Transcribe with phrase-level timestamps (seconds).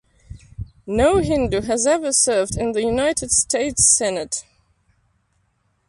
[0.87, 4.43] No Hindu has ever served in the United States Senate.